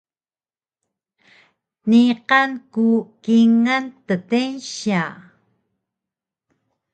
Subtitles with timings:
[1.89, 2.87] Niqan ku
[3.23, 5.03] kingal ddeynsya